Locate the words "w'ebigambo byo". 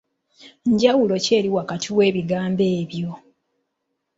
1.97-3.11